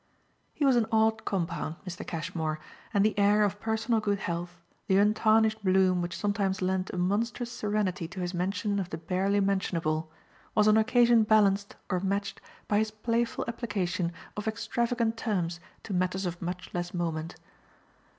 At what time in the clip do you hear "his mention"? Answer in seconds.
8.19-8.79